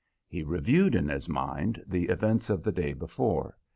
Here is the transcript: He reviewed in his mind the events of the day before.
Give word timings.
He 0.27 0.41
reviewed 0.41 0.95
in 0.95 1.09
his 1.09 1.29
mind 1.29 1.83
the 1.85 2.05
events 2.05 2.49
of 2.49 2.63
the 2.63 2.71
day 2.71 2.93
before. 2.93 3.55